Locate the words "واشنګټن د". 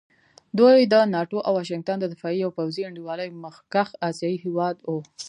1.57-2.05